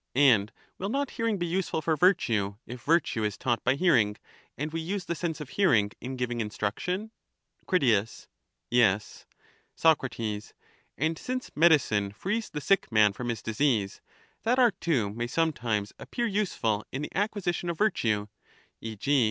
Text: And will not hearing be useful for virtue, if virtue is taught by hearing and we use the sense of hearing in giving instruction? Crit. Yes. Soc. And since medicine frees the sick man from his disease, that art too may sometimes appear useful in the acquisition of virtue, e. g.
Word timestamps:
And 0.15 0.51
will 0.79 0.89
not 0.89 1.11
hearing 1.11 1.37
be 1.37 1.45
useful 1.45 1.79
for 1.79 1.95
virtue, 1.95 2.55
if 2.65 2.81
virtue 2.81 3.23
is 3.23 3.37
taught 3.37 3.63
by 3.63 3.75
hearing 3.75 4.15
and 4.57 4.73
we 4.73 4.81
use 4.81 5.05
the 5.05 5.13
sense 5.13 5.39
of 5.39 5.49
hearing 5.49 5.91
in 6.01 6.15
giving 6.15 6.41
instruction? 6.41 7.11
Crit. 7.67 7.83
Yes. 8.71 9.07
Soc. 9.75 10.01
And 10.97 11.19
since 11.19 11.51
medicine 11.53 12.13
frees 12.13 12.49
the 12.49 12.61
sick 12.61 12.91
man 12.91 13.13
from 13.13 13.29
his 13.29 13.43
disease, 13.43 14.01
that 14.41 14.57
art 14.57 14.81
too 14.81 15.11
may 15.11 15.27
sometimes 15.27 15.93
appear 15.99 16.25
useful 16.25 16.83
in 16.91 17.03
the 17.03 17.15
acquisition 17.15 17.69
of 17.69 17.77
virtue, 17.77 18.25
e. 18.81 18.95
g. 18.95 19.19